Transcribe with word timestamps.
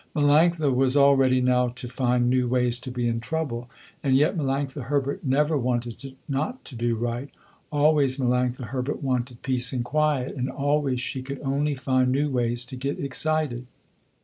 Melanctha 0.15 0.73
was 0.73 0.95
all 0.95 1.15
ready 1.15 1.41
now 1.41 1.67
to 1.67 1.87
find 1.87 2.27
new 2.27 2.47
ways 2.47 2.79
to 2.79 2.89
be 2.89 3.07
in 3.07 3.19
trouble. 3.19 3.69
And 4.01 4.15
yet 4.15 4.35
Melanctha 4.35 4.85
Herbert 4.85 5.23
never 5.23 5.55
wanted 5.55 6.15
not 6.27 6.65
to 6.65 6.75
do 6.75 6.95
right. 6.95 7.29
Always 7.71 8.17
Melanctha 8.17 8.69
Herbert 8.69 9.03
wanted 9.03 9.43
peace 9.43 9.71
and 9.71 9.85
quiet, 9.85 10.35
and 10.35 10.49
always 10.49 10.99
she 11.01 11.21
could 11.21 11.39
only 11.41 11.75
find 11.75 12.11
new 12.11 12.31
ways 12.31 12.65
to 12.65 12.75
get 12.75 12.99
excited. 12.99 13.67